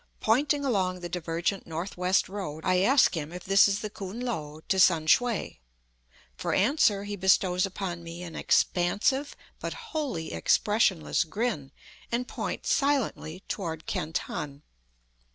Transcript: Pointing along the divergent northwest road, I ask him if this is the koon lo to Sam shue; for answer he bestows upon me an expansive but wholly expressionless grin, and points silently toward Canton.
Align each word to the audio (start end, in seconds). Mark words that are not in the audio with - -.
Pointing 0.19 0.65
along 0.65 1.01
the 1.01 1.09
divergent 1.09 1.67
northwest 1.67 2.27
road, 2.27 2.65
I 2.65 2.79
ask 2.79 3.15
him 3.15 3.31
if 3.31 3.43
this 3.43 3.67
is 3.67 3.81
the 3.81 3.89
koon 3.91 4.19
lo 4.19 4.61
to 4.67 4.79
Sam 4.79 5.05
shue; 5.05 5.51
for 6.35 6.55
answer 6.55 7.03
he 7.03 7.15
bestows 7.15 7.67
upon 7.67 8.01
me 8.01 8.23
an 8.23 8.35
expansive 8.35 9.35
but 9.59 9.75
wholly 9.93 10.33
expressionless 10.33 11.23
grin, 11.23 11.71
and 12.11 12.27
points 12.27 12.73
silently 12.73 13.43
toward 13.47 13.85
Canton. 13.85 14.63